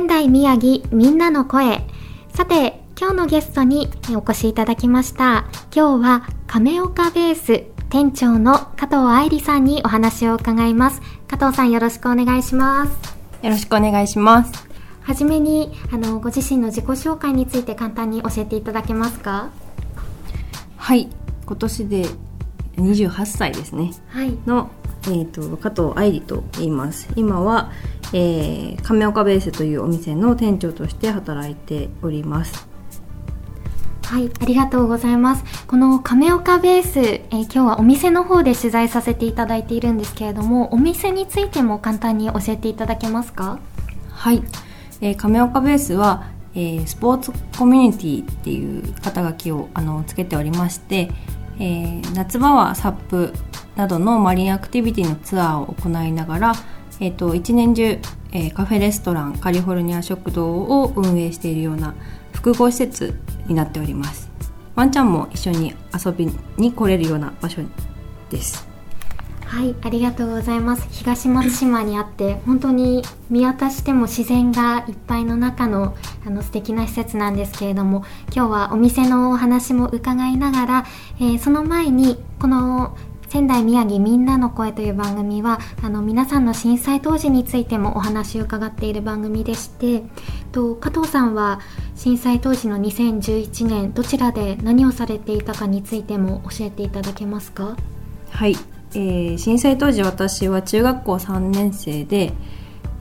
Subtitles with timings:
[0.00, 1.84] 仙台宮城みんなの声。
[2.30, 3.86] さて今日のゲストに
[4.16, 5.44] お越しいただきました。
[5.76, 11.02] 今日は亀岡ベース店長の加藤愛理さんにお話を伺います。
[11.28, 12.92] 加藤さんよろしくお願いします。
[13.42, 14.66] よろしくお願いします。
[15.02, 19.50] はじめにあのご自身の自己紹介について簡単に教えていただけますか？
[20.78, 21.10] はい。
[21.44, 22.06] 今年で
[22.76, 24.70] 28歳ですね、はい、の、
[25.02, 27.06] えーと、加藤愛理と言います。
[27.16, 27.70] 今は、
[28.12, 32.68] えー、亀岡ベースというお店の店長として働いております。
[34.02, 35.44] はい、ありがとうございます。
[35.68, 43.60] この亀岡ベース、えー、今日はお店の方で取材させていただいているんですけれども、お店についても簡単に教えていただけますか？
[44.10, 44.42] はい、
[45.00, 46.24] えー、亀岡ベースは、
[46.56, 51.12] えー、スポーツコミュニティっていう肩書きをあのつけておりまして、
[51.60, 53.32] えー、夏場はサップ
[53.76, 56.52] などのマリンアクティビティのツアーを行いながら、
[57.00, 57.98] えーと、一年中、
[58.32, 61.94] えー、カフェレストランカリフォルニア食堂を運営しているような
[62.32, 64.30] 複合施設になっております。
[64.74, 67.62] ワンちゃんも一緒に遊びに来れるような場所
[68.30, 68.68] です。
[69.44, 70.86] はいありがとうございます。
[70.92, 80.86] 東松島にあって本当に見渡しても自然がいっぱいの中のあの素敵な施設なんですけれども今日はお店のお話も伺いながら、
[81.18, 82.96] えー、その前にこの
[83.30, 90.02] 仙台宮城みんなの声という番組はあの皆さんの震災当時についてもお話を伺っている番組でして
[90.50, 91.60] と加藤さんは
[91.94, 97.76] 震災当時の2011年どちらで何をされていたかについても教えていただけますか？
[98.30, 98.56] はい、
[98.94, 102.32] えー、震災当時私は中学校3年生で、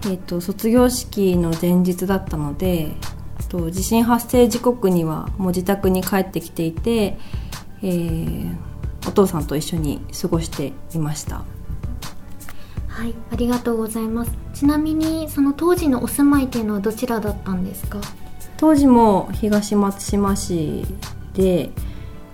[0.03, 2.91] えーと、卒業式の前日だったので
[3.49, 7.17] と地震発生時刻にはもう自宅に帰ってきていて、
[7.81, 8.68] えー
[9.07, 11.43] お父さんと一緒に過ごしていました。
[12.87, 14.31] はいありがとうございます。
[14.53, 18.01] ちなみにその当時のお住まいというのはどちらだったんですか？
[18.57, 20.85] 当時も東松島市
[21.33, 21.71] で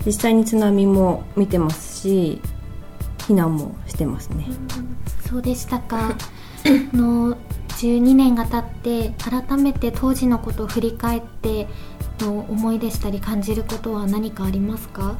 [0.04, 2.40] 実際に津波も見てますし
[3.18, 4.96] 避難もしてますね、うん、
[5.30, 6.16] そうでしたか。
[6.92, 7.36] の
[7.78, 11.68] 12年が経って改めて当時のことを振り返って
[12.18, 15.14] の思いでしたり感じることは何かありますか？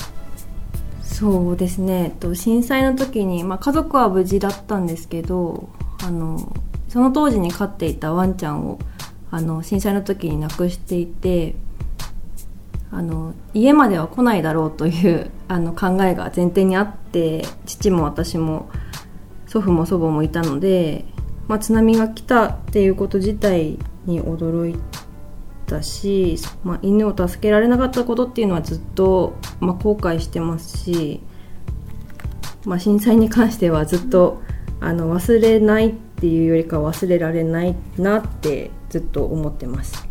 [1.17, 2.15] そうですね。
[2.21, 5.71] と震災の時に、まあ、家族は無事だったんですけど
[6.05, 6.55] あの
[6.89, 8.79] その当時に飼っていたワンちゃんを
[9.31, 11.55] あの震災の時に亡くしていて
[12.91, 18.69] あの家までは来ないだろうというあの考えが前提にあって父も私も
[19.47, 21.07] 祖父も祖母もいたので、
[21.49, 24.79] まあ、津波が来たっていうこと自体に驚い
[25.67, 31.21] たし、まあ、犬を助けられなかったことっていうのはずっと、まあ、後悔してますし、
[32.65, 34.43] まあ、震災に関してはずっと
[34.81, 40.07] あの忘れないっていうよりか忘れられないなってずっと思ってます。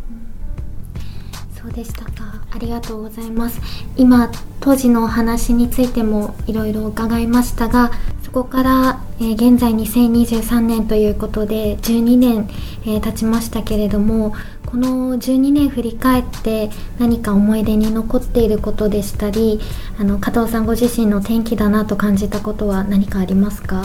[1.54, 3.60] そうでしたかありがとうございます
[3.96, 4.30] 今
[4.60, 7.90] 当時のお話についてもいろいろ伺いましたが
[8.36, 12.50] こから、えー、現在2023年ということで12年、
[12.82, 14.34] えー、経ちましたけれども
[14.66, 16.68] この12年振り返って
[16.98, 19.58] 何か思い出に残っていることでしたり
[19.98, 23.84] あの加藤さんご自身の転機だなと感じたことは何かありますか？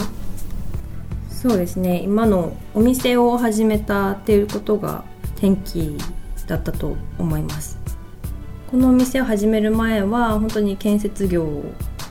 [1.30, 2.02] そうですね。
[2.02, 5.02] 今のお店を始めたっていうことが
[5.36, 5.96] 転機
[6.46, 7.78] だったと思います。
[8.70, 11.64] このお店を始める前は本当に建設業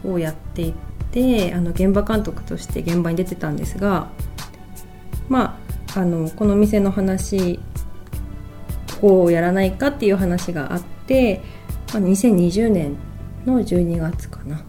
[0.04, 4.10] をやっていてであの現場監督として現場に出てたんですが
[5.28, 5.60] ま
[5.96, 7.60] ああのこの店の話
[9.02, 11.42] こうやらないかっていう話があって、
[11.94, 12.96] まあ、2020年
[13.46, 14.64] の12月かな。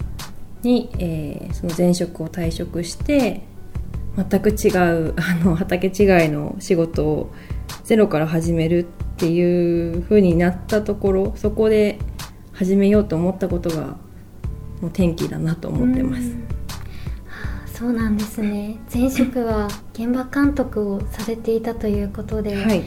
[0.63, 3.43] に、えー、その前職を退職して
[4.17, 4.69] 全く違
[5.09, 7.33] うあの畑違いの仕事を
[7.85, 8.85] ゼロから始めるっ
[9.17, 11.99] ていう風になったところそこで
[12.53, 13.97] 始めようと思ったことが
[14.83, 16.31] もう転機だなと思ってます。
[17.73, 18.79] そうなんですね。
[18.93, 22.85] 前職は現場監督をされていたということで、はい、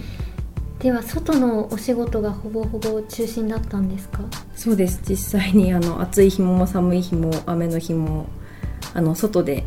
[0.80, 4.20] では外のお仕事がほぼほぼ中心だったんですか？
[4.56, 5.02] そうです。
[5.10, 8.28] 実際にあの暑い日も寒い日も雨の日も
[8.94, 9.66] あの外で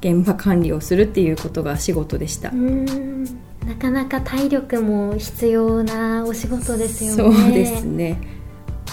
[0.00, 2.50] 現場管理をするっていうことが仕事でした。
[2.50, 3.24] うん。
[3.66, 7.36] なかなか体力も必要なお仕事ですよね。
[7.36, 8.18] そうですね。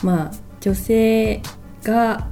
[0.03, 1.41] まあ女性
[1.83, 2.27] が、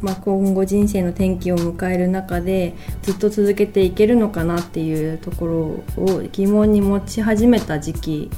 [0.00, 8.30] まあ、今後人生の転機を迎える中でずっと続けていけるのかなっていうところを疑問に持ち始めた時期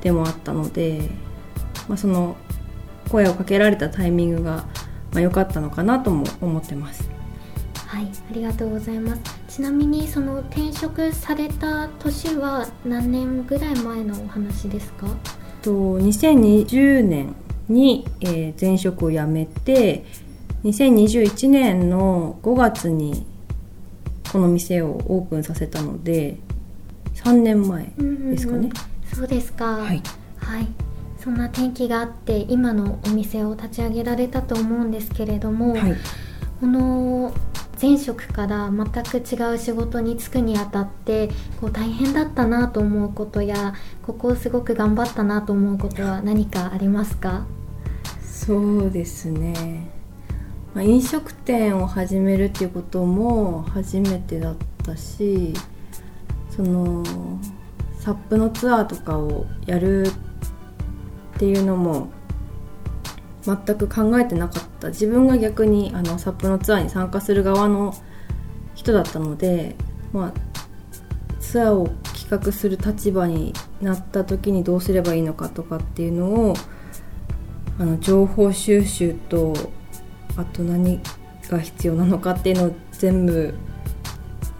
[0.00, 1.10] でもあったので、
[1.88, 2.36] まあ、その
[3.10, 4.66] 声をかけられたタイミングが
[5.10, 7.08] まあ、良かったのかなとも思ってます。
[7.86, 9.22] はい、ありがとうございます。
[9.48, 15.06] ちなみにその転職された年は何年ぐらい前のお話ですか？
[15.62, 17.34] と2020年
[17.70, 20.04] に、えー前職を辞めて
[20.64, 23.26] 2021年の5月に
[24.32, 26.38] この店をオープンさせたので
[27.14, 28.70] 3年前ですかね。
[29.14, 29.78] そうですか。
[29.78, 30.02] はい、
[30.36, 30.66] はい。
[31.18, 35.96] そんな転機があって今のお店を立ち上げられたと思うんですけれども、はい、
[36.60, 37.34] この
[37.80, 41.28] 前職から全く違う仕事に就くにあたって
[41.60, 47.46] こう大変だったなと思うことやここをすごく頑張ったなと思うことは何かありますか？
[48.22, 49.90] そうですね、
[50.78, 55.52] まあ、飲食店を始めるっていうことも初めてだったし
[56.50, 57.02] その
[57.98, 62.12] サップのツアーとかをやるっていうのも
[63.42, 64.90] 全く考えてなかった。
[64.90, 67.92] 自分が逆にあのサップのツアーに参加する側の
[68.76, 69.74] 人だったので、
[70.12, 70.32] まあ、
[71.40, 76.54] ツアーを企画する立場になった時にどうすればいいのかとかっていうのを
[77.80, 79.72] あの情報収集と
[80.38, 81.00] あと何
[81.50, 83.54] が必要なのかっていうのを全部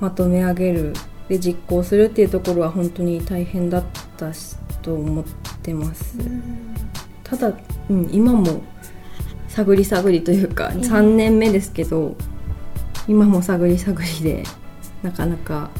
[0.00, 0.92] まとめ上げる
[1.28, 3.84] で実行するっていうところは本当に大変だっ
[4.16, 5.24] たしと思っ
[5.62, 6.18] てます。
[7.22, 7.52] ただ、
[7.90, 8.62] うん、今も
[9.48, 12.16] 探り探りというかええ3年目ですけど
[13.06, 14.42] 今も探り探りで
[15.02, 15.70] なかなか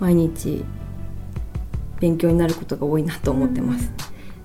[0.00, 0.64] 毎日
[2.00, 3.90] 勉強になることが多いなと思ってます。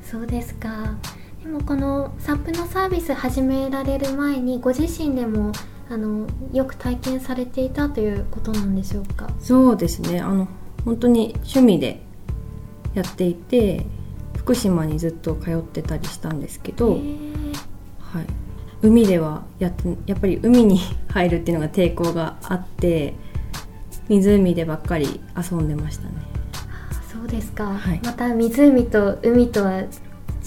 [0.04, 1.17] そうですかで
[1.58, 5.52] もこのサップのサービス始められる前にご自身でも
[5.90, 9.30] あのよく体験されていたということなんでしょうか？
[9.40, 10.22] そうですね。
[10.22, 10.48] あの
[10.86, 12.02] 本当に趣味で
[12.94, 13.86] やっていて
[14.36, 17.02] 福島にずっと通ってたりしたんですけど、はい、
[18.82, 20.80] 海ではやってやっぱり海に
[21.10, 23.16] 入るっていうのが抵抗があって
[24.10, 26.12] 湖でばっかり遊んでましたね。
[27.12, 28.00] そうですか、はい。
[28.04, 29.84] また湖と海とは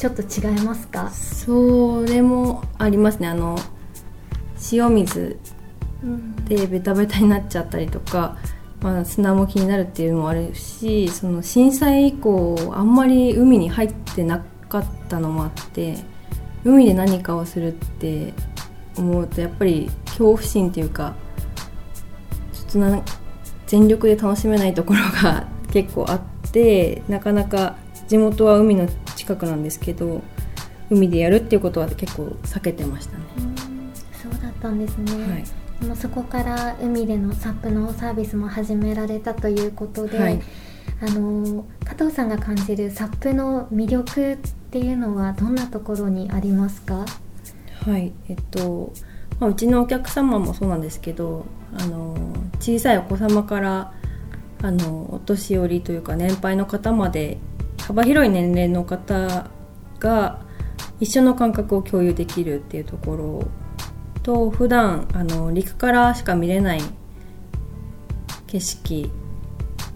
[0.01, 3.29] ちょっと違いますか、それもありますね。
[3.29, 3.59] あの
[4.73, 5.39] 塩水
[6.03, 6.35] うん。
[6.47, 8.39] でベタベタになっちゃったりとか、
[8.81, 15.99] まあ、砂も気になるっていうのもあるしその震災以降あんまり海に入ってなかったのもあって
[16.65, 18.33] 海で何かをするって
[18.97, 21.15] 思うとやっぱり恐怖心っていうか
[22.55, 23.03] ちょっとな
[23.67, 26.21] 全力で楽しめないところが結構あっ
[26.51, 27.77] てなかなか
[28.09, 28.89] 地元は海の
[29.31, 30.23] 近くなんですけど
[30.91, 33.25] 海でやるっていうことは結構避けてましたね。
[33.39, 33.55] うん
[34.13, 35.45] そうだったんですね、はい。
[35.81, 40.43] でもそこから海でのサップのサービスも始められたということで、はい。
[41.01, 44.37] あの加藤さんが感じるサップの魅力っ
[44.71, 47.07] ていうのはどんなところにありますか？
[47.87, 48.13] はい。
[48.29, 48.93] えっと、
[49.39, 51.47] まあ、うちのお客様もそうなんですけど
[51.79, 53.93] あの小さいお子様から
[54.61, 57.39] あのお年寄りというか年配の方まで
[57.91, 59.51] 幅広い年齢の方
[59.99, 60.39] が
[61.01, 63.49] 一緒の感覚を共有できるっていうところ
[64.23, 66.81] と普段あの陸からしか見れない
[68.47, 69.11] 景色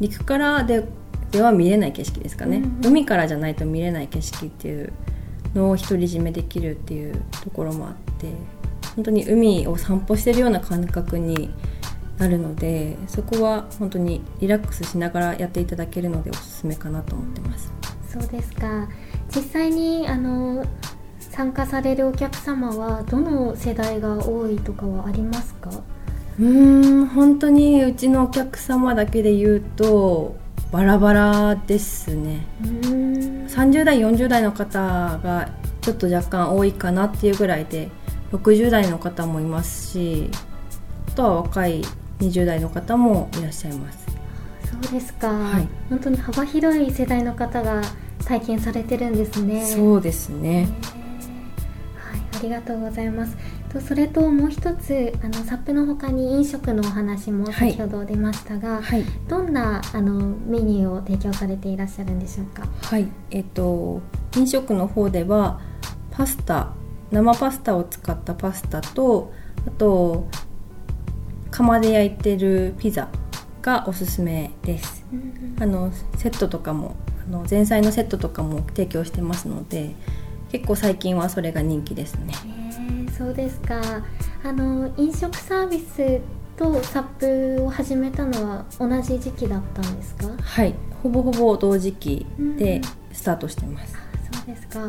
[0.01, 0.89] 陸からで
[1.31, 2.87] では見れない景色ですかね、うんうん。
[2.87, 4.93] 海からじゃないと見れない景色っていう
[5.55, 8.27] のを独り占めできるっていうところもあって
[8.97, 11.51] 本当に海を散歩してるような感覚に
[12.19, 17.73] なるのでそこは本当にリラックスしながらやっていただけるのでおすすめかなと思ってます。
[18.09, 18.89] そうですか。
[19.35, 20.65] 実際にあの
[21.19, 25.71] 参加されるお客様はどの世代が多いとかはありますか？
[26.39, 30.37] うーん本当にうちのお客様だけで言うと
[30.71, 32.47] バラバラですね。
[32.63, 33.47] うーん。
[33.47, 35.49] 30代40代の方が
[35.81, 37.91] ちょっと若干多いかなっていうぐらいで
[38.33, 40.31] 60代の方もいますし
[41.09, 41.83] あとは若い
[42.21, 44.07] 20代の方もいらっしゃいます。
[44.71, 45.69] そうですか、はい。
[45.89, 47.83] 本当に幅広い世代の方が
[48.25, 49.65] 体験されてるんですね。
[49.65, 50.69] そうですね。
[51.97, 53.37] はい、ありがとうございます。
[53.73, 59.05] とそれともう一つあのサップの他に飲食のお話も先ほど出ましたが、はい。
[59.29, 62.67] どんなあのメニューを提供されていらっしゃるんでしょうか？
[62.83, 63.09] はい。
[63.31, 64.01] えっと
[64.37, 65.61] 飲食の方では
[66.11, 66.73] パスタ
[67.11, 69.33] 生パスタを使ったパスタと
[69.67, 70.29] あと
[71.55, 73.09] 釜で焼いてるピザ
[73.63, 75.07] がおすすめです。
[75.61, 76.97] あのセットとかも
[77.29, 79.95] あの前菜のセットとかも提供してますので
[80.51, 82.35] 結構最近はそれが人気ですね。
[82.45, 83.81] えーそうですか。
[84.43, 86.21] あの飲食サービス
[86.57, 90.27] とサップを始めたのは同じ時期だったんですか？
[90.37, 90.75] はい。
[91.05, 92.27] ほぼほぼ同時期
[92.59, 92.83] でうん
[93.13, 93.95] スタートしてます、
[94.33, 94.89] そうですか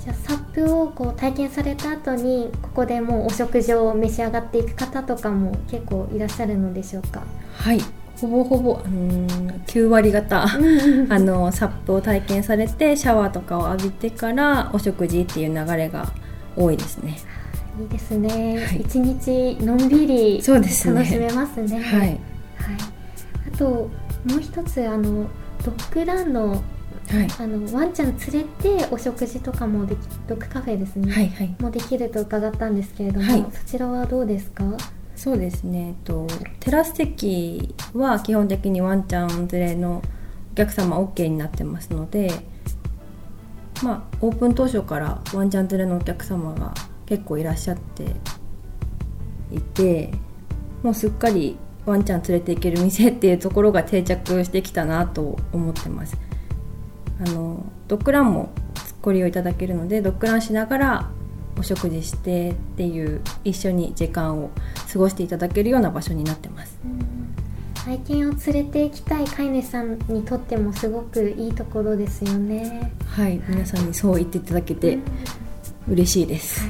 [0.00, 7.22] じゃあサップをこう体験された後にここでもうお食事を召し上がっていく方とかも結構いらっしゃるのでしょうか？
[7.52, 7.80] はい。
[8.20, 9.26] ほぼほぼ、うーん、
[9.66, 10.48] 9割方あ
[11.18, 16.06] のサップを体験されてシャワーとかを浴びてからお食事っていう流れが
[16.54, 17.16] 多いですね。
[17.80, 18.80] いいですね、はい。
[18.80, 20.96] 一日のんびりそうですね。
[20.96, 21.80] 楽しめますね。
[21.80, 21.98] はい。
[22.00, 22.18] はい、
[23.54, 23.90] あとも
[24.36, 25.26] う一つあの
[25.64, 26.62] ドッグランの
[27.10, 27.28] はい。
[27.38, 29.98] あのワンちゃん連れてお食事とかもでき
[30.28, 31.56] ドッグカフェですね、はいはい。
[31.60, 33.46] もできると伺ったんですけれども、はい。
[33.52, 34.64] そちらはどうですか？
[35.16, 36.26] そうですね、えっと、
[36.60, 40.02] テラス席は基本的にワンちゃん連れの
[40.52, 42.32] お客様 OK になってますので
[43.82, 46.72] まあオープン当初からワンちゃん連れのお客様が
[47.04, 48.04] 結構いらっしゃって
[49.52, 50.14] いて
[50.82, 56.16] もうすっかりワンちゃん連れて行ける店っていうところが定着してきたなと思ってます
[57.20, 58.50] あのドッグランも
[59.02, 61.10] ご利用いただけるのでドッグランしながら
[61.58, 64.50] お食事してっていう一緒に時間を
[64.92, 66.78] 過ごしていただけるような場所になってます。
[67.86, 72.92] 愛犬を連れて行きたい飼い主さんにとってもすごくいいところですよね。
[73.06, 75.02] はい皆さんにそう言っていただけてうん。
[75.88, 76.62] 嬉しいです、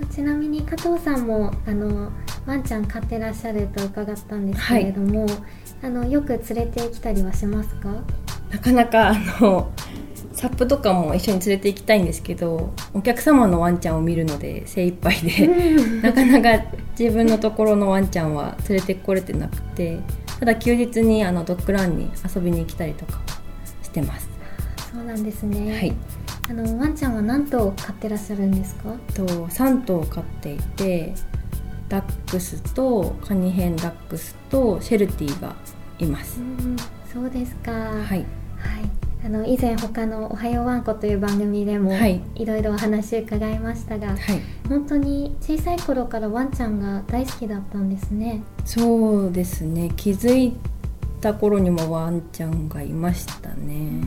[0.00, 2.10] とちなみに加藤さんもあの
[2.46, 5.26] ワンちゃん飼ってらっしゃると伺ったんですけれども、
[5.82, 8.02] あのよく連れてきたりはしますか？
[8.52, 9.72] なかなかあの
[10.32, 15.48] サップとかも一緒に連れて行きたいんですけどお客様のワンちゃんを見るので精一杯で
[16.02, 16.64] なかなか
[16.98, 20.00] 自分のところのワンちゃんは連れてこれてなくて
[20.38, 23.20] ただ休日にあのドッグランに遊びに来たりとか
[23.82, 24.28] してます
[24.92, 25.74] そうなんですね。
[25.74, 25.94] はい
[26.50, 28.92] あのワンちゃんは何頭飼ってらっしゃるんですか？
[29.14, 31.14] と3頭飼っていて
[31.88, 35.54] ダックスとカニヘンダックスとシェルティが
[36.00, 36.76] います、うん、
[37.12, 37.70] そうですか。
[37.70, 38.26] はいはい。
[39.24, 42.20] あの以前他のおはようわんこという番組でも、はい。
[42.34, 44.18] いろいろお話伺いましたが、はい。
[44.68, 48.42] 本当に小さい頃からワンちゃんが大好きだったんですね。
[48.64, 49.92] そうですね。
[49.96, 50.56] 気づい
[51.20, 54.02] た頃にもワンちゃんがいましたね。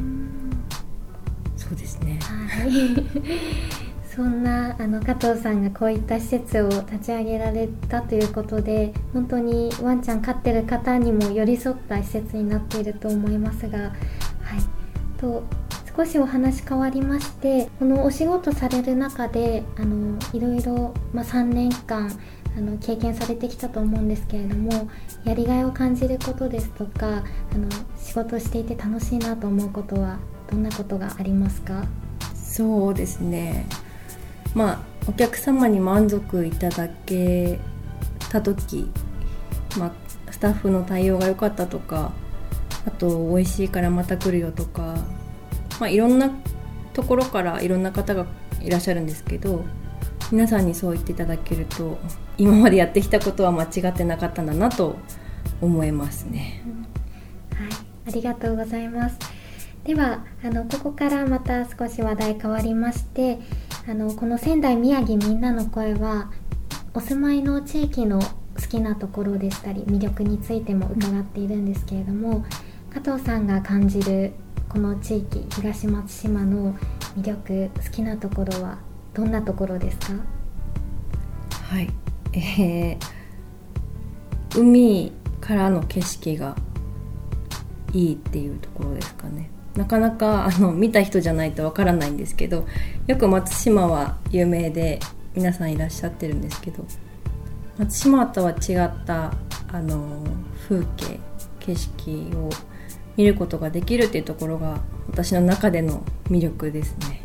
[1.56, 2.20] そうですね。
[2.22, 2.70] はい。
[4.14, 13.92] そんなあの加藤さんがこういった施設を立ち上げられたということで本当にワンちゃん飼ってる方にも寄り添った施設になっていると思いますが、はい、
[15.20, 15.44] と
[15.98, 22.12] 少しお話変わりましてこのお仕事される中であのいろいろ、まあ、3年間
[22.58, 24.90] あの経験されてきたと思うんですけれども
[25.24, 30.20] やりがいを感じることですとかあの仕事していて楽しいなと思うことは
[30.50, 31.86] どんなことがありますか？
[32.34, 33.66] そうですね。
[34.54, 37.60] まあお客様に満足いただけ
[38.30, 38.90] た時、
[39.78, 39.92] まあ、
[40.32, 42.12] スタッフの対応が良かったとか
[42.86, 44.96] あと美味しいからまた来るよとか、
[45.80, 46.32] まあ、いろんな
[46.94, 48.26] ところからいろんな方が
[48.62, 49.66] いらっしゃるんですけど
[50.32, 51.98] 皆さんにそう言っていただけると
[52.38, 54.96] 今までやってきたことは間違ってなかったんだなと
[55.62, 56.64] 思いますね。
[57.54, 57.70] はい、
[58.08, 59.18] ありがとうございます。
[59.84, 63.40] ではあのここからまた少し話題変わりまして
[63.88, 66.32] あのこの仙台宮城みんなの声は
[66.96, 72.46] お住まいの地域の好きなところでしたり魅力についても伺っているんですけれども
[72.96, 74.32] 加藤さんが感じる
[74.70, 76.74] この地域東松島の
[77.18, 78.78] 魅力好きなところは
[79.14, 80.14] どんなところですか？
[81.52, 81.90] はい、
[82.32, 82.98] えー
[84.58, 85.12] 海
[85.42, 86.56] からの景色が
[87.92, 89.50] いいっていうところですかね。
[89.76, 92.66] なかなかあの見た人じゃないとわからないんですけど
[93.08, 95.02] よく松島は有名で
[95.36, 96.86] 皆さんいらっしゃってるんですけど
[97.78, 99.34] 松島とは違った
[99.74, 100.24] あの
[100.70, 101.20] 風景
[101.60, 102.50] 景色を
[103.18, 107.22] 見ることができるっていうところが私の中での魅力ですね。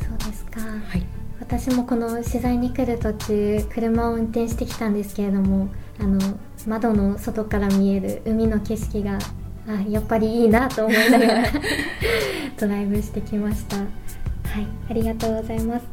[0.00, 1.02] そうですか、はい。
[1.40, 5.68] 私もこの取材に来る途中車を運転してきたんですけれども
[6.00, 6.18] あの
[6.66, 9.18] 窓の外から見える海の景色が
[9.66, 11.44] あやっぱりいいなと思いながら
[12.58, 13.76] ドライブしてきました。
[13.76, 13.86] はい
[14.88, 15.86] ありがとうございます。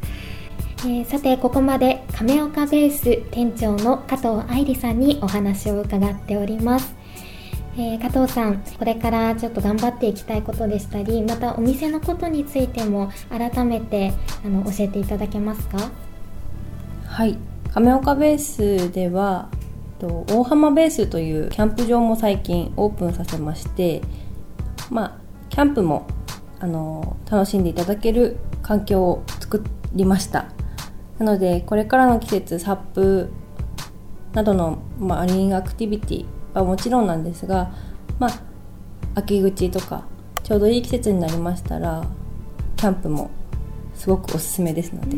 [0.84, 6.92] えー、さてここまで亀岡ベース店長の加藤愛理さんにお話を伺っております
[7.74, 14.12] えー、加藤さんこれからちょっと頑張っていきたいことでしたりまたお店のことについても改めて
[14.44, 15.90] あの教えていただけますか？
[17.06, 17.38] はい。
[17.72, 19.48] 亀岡ベースでは
[20.00, 24.02] 大浜ベースというキャンプ場も最近オープンさせまして
[24.90, 26.06] まあキャンプも
[26.60, 29.62] あの楽しんでいただける環境を作
[29.94, 30.46] りました。
[31.18, 33.30] なのでこれからの季節サップ
[34.34, 37.72] などのマリンアクティビティはもちろんなんですが
[38.18, 38.30] まあ
[39.14, 40.04] 秋口とか
[40.42, 42.04] ちょうどいい季節になりましたら
[42.76, 43.30] キャンプも
[43.94, 45.16] すごくおすすめですので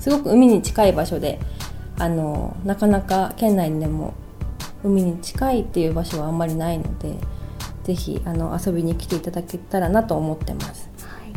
[0.00, 1.38] すごく海に近い場所で
[1.98, 4.14] あのなかなか県内にでも
[4.82, 7.16] 海に近いっていう場所はあんまりないので
[7.84, 10.88] ぜひあの遊びに来ていただけたらなと思ってます。
[11.00, 11.32] はい、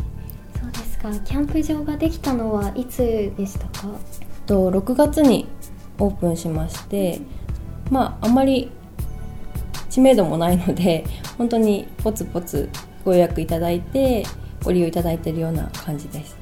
[0.58, 1.12] そうですか。
[1.20, 3.88] キャンプ場ができたのはいつでしたか？
[4.46, 5.46] と6月に
[5.98, 7.20] オープンしまして、
[7.90, 8.70] まああんまり
[9.98, 11.04] 知名度もないので
[11.36, 12.68] 本当にポツポツ
[13.04, 14.24] ご予約いただいて
[14.62, 16.36] ご利用いただいているような感じです。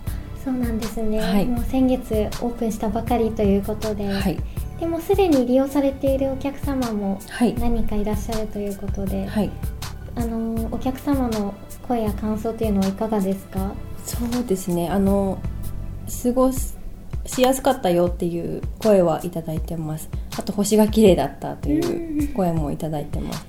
[0.44, 4.36] そうなんですね、はい、もう先月オープンしたばかりということで、はい、
[4.78, 7.18] でもすでに利用されているお客様も
[7.58, 9.50] 何人かいらっしゃるということで、はい、
[10.14, 11.52] あのお客様の
[11.88, 13.72] 声や感想というのはいかがですか？
[14.04, 14.88] そうですね。
[14.88, 15.38] あの
[16.22, 20.08] 過ごしやすかったよっていう声はいただいてます。
[20.38, 23.45] あと星が綺麗だったという声もいただいてます、はい、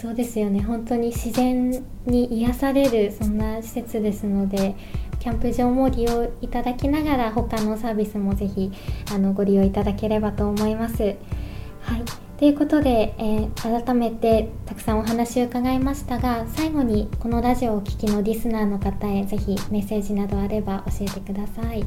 [0.00, 1.72] そうですよね本当に自然
[2.06, 4.76] に癒されるそんな施設ですので
[5.18, 8.70] キャンプ場も利用いただきながら他のサービスもぜひ
[9.12, 11.02] あのご利用いただければと思います。
[11.02, 12.02] はい
[12.38, 21.84] ということで、えー、改めてたくさんお話を伺いましたが最後にこのラジオをお聴きのリスナーの方へぜひメッセージなどあれば教えてください。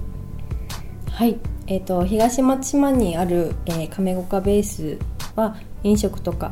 [1.10, 4.98] はい、えーと、東松島にある、えー、亀岡ベース
[5.38, 6.52] は飲食とか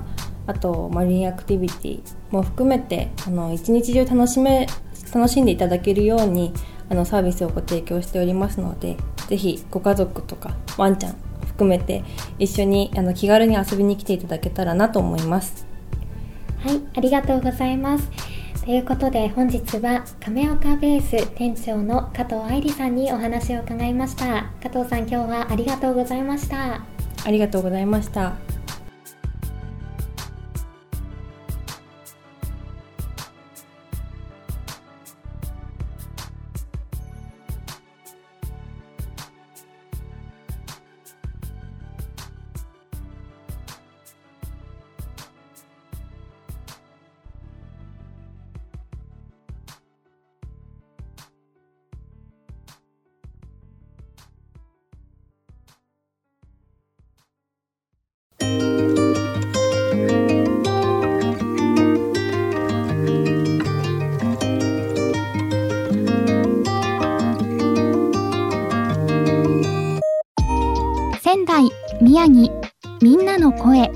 [0.49, 4.67] あとマリンアクティビティも含めてあの一日中楽しめ
[5.13, 6.51] 楽しんでいただけるように
[6.89, 12.03] あのサービスをご提供しておりますのでぜひご家族とかワンちゃん含めて
[12.39, 15.67] 一緒にあの気軽に遊びに来ていただけたらなと思います。
[16.63, 18.09] はいありがとうございます。
[18.65, 24.51] ということで本日は亀岡ベース店長の加藤愛理さんにお話を伺いました。
[24.61, 26.81] 加藤さん今日はありがとうございました。
[27.25, 28.58] ありがとうございました
[71.31, 71.69] 仙台
[72.01, 72.51] 宮城
[73.03, 73.91] みんなの声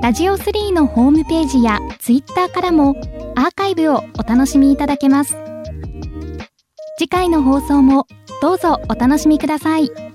[0.00, 2.94] ラジオ3のホームページやツイッターからも
[3.34, 5.36] アーカイブをお楽しみいただけます
[6.96, 8.06] 次回の放送も
[8.40, 10.05] どうぞお楽しみください。